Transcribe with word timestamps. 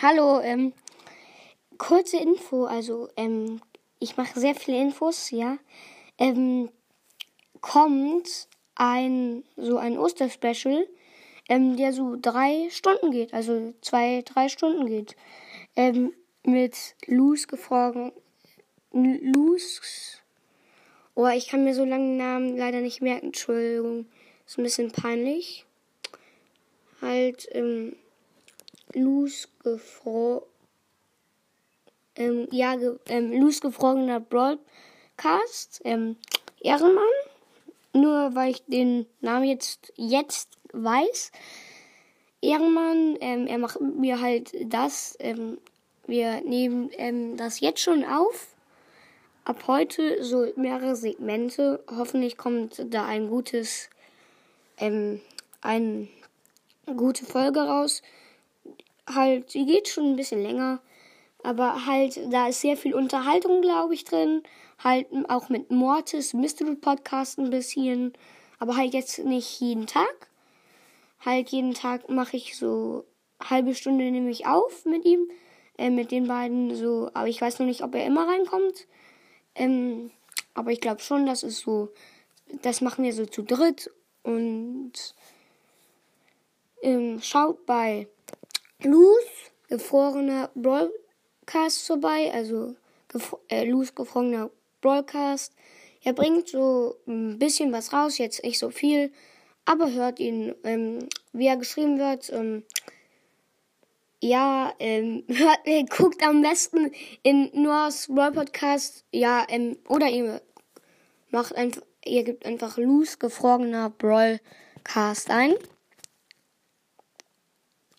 Hallo, 0.00 0.40
ähm, 0.40 0.72
kurze 1.76 2.18
Info, 2.18 2.66
also, 2.66 3.08
ähm, 3.16 3.60
ich 3.98 4.16
mache 4.16 4.38
sehr 4.38 4.54
viele 4.54 4.80
Infos, 4.80 5.32
ja. 5.32 5.58
Ähm, 6.18 6.68
kommt 7.60 8.46
ein, 8.76 9.42
so 9.56 9.76
ein 9.76 9.98
Osterspecial, 9.98 10.86
ähm, 11.48 11.76
der 11.76 11.92
so 11.92 12.14
drei 12.14 12.68
Stunden 12.70 13.10
geht, 13.10 13.34
also 13.34 13.74
zwei, 13.80 14.22
drei 14.24 14.48
Stunden 14.48 14.86
geht. 14.86 15.16
Ähm, 15.74 16.12
mit 16.44 16.94
Luz 17.06 17.48
gefroren, 17.48 18.12
Luz, 18.92 20.22
oh, 21.16 21.26
ich 21.26 21.48
kann 21.48 21.64
mir 21.64 21.74
so 21.74 21.84
lange 21.84 22.16
Namen 22.16 22.56
leider 22.56 22.82
nicht 22.82 23.02
merken, 23.02 23.26
Entschuldigung, 23.26 24.06
ist 24.46 24.58
ein 24.58 24.62
bisschen 24.62 24.92
peinlich. 24.92 25.66
Halt, 27.02 27.48
ähm, 27.50 27.96
Gefroren, 28.92 30.42
ähm, 32.18 32.48
ja, 32.50 32.74
ähm, 33.06 33.32
Luz 33.32 33.60
gefrorener 33.60 34.20
Broadcast, 34.20 35.80
ähm, 35.84 36.16
Ehrenmann. 36.60 37.04
Nur 37.94 38.34
weil 38.34 38.50
ich 38.50 38.64
den 38.66 39.06
Namen 39.20 39.46
jetzt, 39.46 39.92
jetzt 39.96 40.50
weiß. 40.72 41.32
Ehrenmann, 42.40 43.16
ähm, 43.20 43.46
er 43.46 43.58
macht 43.58 43.80
mir 43.80 44.20
halt 44.20 44.52
das, 44.72 45.16
ähm, 45.20 45.58
wir 46.06 46.40
nehmen 46.42 46.90
ähm, 46.92 47.36
das 47.36 47.60
jetzt 47.60 47.80
schon 47.80 48.04
auf. 48.04 48.54
Ab 49.44 49.64
heute 49.66 50.22
so 50.22 50.46
mehrere 50.56 50.94
Segmente. 50.94 51.82
Hoffentlich 51.90 52.36
kommt 52.36 52.84
da 52.92 53.06
ein 53.06 53.28
gutes, 53.28 53.88
ähm, 54.76 55.20
eine 55.62 56.08
gute 56.96 57.24
Folge 57.24 57.60
raus 57.60 58.02
halt, 59.14 59.54
die 59.54 59.66
geht 59.66 59.88
schon 59.88 60.04
ein 60.04 60.16
bisschen 60.16 60.42
länger. 60.42 60.80
Aber 61.42 61.86
halt, 61.86 62.20
da 62.32 62.48
ist 62.48 62.60
sehr 62.60 62.76
viel 62.76 62.94
Unterhaltung, 62.94 63.62
glaube 63.62 63.94
ich, 63.94 64.04
drin. 64.04 64.42
Halt 64.82 65.06
auch 65.28 65.48
mit 65.48 65.70
Mortis, 65.70 66.34
Mystery 66.34 66.74
Podcast 66.76 67.38
ein 67.38 67.50
bisschen. 67.50 68.12
Aber 68.58 68.76
halt 68.76 68.94
jetzt 68.94 69.18
nicht 69.20 69.60
jeden 69.60 69.86
Tag. 69.86 70.28
Halt 71.24 71.50
jeden 71.50 71.74
Tag 71.74 72.08
mache 72.08 72.36
ich 72.36 72.56
so 72.56 73.04
halbe 73.40 73.74
Stunde 73.74 74.10
nehme 74.10 74.30
ich 74.30 74.46
auf 74.46 74.84
mit 74.84 75.04
ihm. 75.04 75.30
Äh, 75.76 75.90
mit 75.90 76.10
den 76.10 76.26
beiden 76.26 76.74
so. 76.74 77.10
Aber 77.14 77.28
ich 77.28 77.40
weiß 77.40 77.60
noch 77.60 77.66
nicht, 77.66 77.82
ob 77.82 77.94
er 77.94 78.04
immer 78.04 78.26
reinkommt. 78.26 78.86
Ähm, 79.54 80.10
aber 80.54 80.72
ich 80.72 80.80
glaube 80.80 81.00
schon, 81.00 81.26
das 81.26 81.42
ist 81.42 81.60
so. 81.60 81.90
Das 82.62 82.80
machen 82.80 83.04
wir 83.04 83.12
so 83.12 83.26
zu 83.26 83.42
dritt. 83.42 83.90
Und 84.22 84.92
ähm, 86.82 87.20
schaut 87.22 87.64
bei 87.66 88.08
Luz, 88.84 89.24
gefrorener 89.68 90.50
Broadcast 90.54 91.84
vorbei, 91.84 92.30
also 92.32 92.76
gefro 93.08 93.40
äh, 93.48 93.64
Luz, 93.64 93.92
gefrorener 93.92 94.50
Broadcast. 94.80 95.52
Er 96.04 96.12
bringt 96.12 96.48
so 96.48 96.94
ein 97.08 97.40
bisschen 97.40 97.72
was 97.72 97.92
raus, 97.92 98.18
jetzt 98.18 98.44
nicht 98.44 98.56
so 98.56 98.70
viel, 98.70 99.12
aber 99.64 99.90
hört 99.90 100.20
ihn, 100.20 100.54
ähm, 100.62 101.08
wie 101.32 101.48
er 101.48 101.56
geschrieben 101.56 101.98
wird. 101.98 102.32
Ähm, 102.32 102.62
ja, 104.20 104.72
ähm, 104.78 105.24
hört, 105.28 105.58
äh, 105.64 105.82
guckt 105.82 106.22
am 106.22 106.42
besten 106.42 106.92
in 107.24 107.50
Noahs 107.54 108.06
Brawl 108.06 108.30
Podcast, 108.30 109.04
ja, 109.10 109.44
ähm, 109.48 109.76
oder 109.88 110.06
ihr 110.06 110.40
macht 111.30 111.56
einfach, 111.56 111.82
ihr 112.04 112.22
gebt 112.22 112.46
einfach 112.46 112.76
Luz, 112.76 113.18
gefrorener 113.18 113.90
Broadcast 113.90 115.30
ein. 115.30 115.56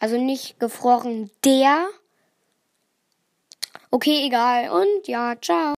Also 0.00 0.16
nicht 0.16 0.60
gefroren 0.60 1.30
der. 1.44 1.88
Okay, 3.90 4.26
egal. 4.26 4.70
Und 4.70 5.08
ja, 5.08 5.34
ciao. 5.40 5.77